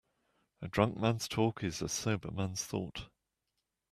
A 0.63 0.67
drunk 0.67 0.97
man's 0.97 1.27
talk 1.27 1.63
is 1.63 1.79
a 1.79 1.87
sober 1.87 2.31
man's 2.31 2.63
thought. 2.63 3.07